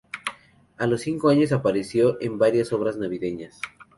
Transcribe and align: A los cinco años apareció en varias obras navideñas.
A 0.79 0.87
los 0.87 1.01
cinco 1.01 1.29
años 1.29 1.51
apareció 1.51 2.19
en 2.21 2.39
varias 2.39 2.73
obras 2.73 2.97
navideñas. 2.97 3.61